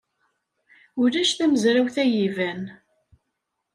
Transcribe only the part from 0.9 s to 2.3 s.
Ulac tamezrawt ay